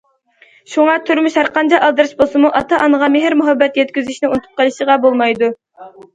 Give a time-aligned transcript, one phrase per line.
[0.75, 5.55] شۇڭا تۇرمۇش ھەر قانچە ئالدىراش بولسىمۇ، ئاتا- ئانىغا مېھىر- مۇھەببەت يەتكۈزۈشنى ئۇنتۇپ قېلىشقا بولمايدۇ.